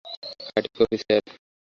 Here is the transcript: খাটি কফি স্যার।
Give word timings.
খাটি 0.45 0.69
কফি 0.77 0.97
স্যার। 1.01 1.23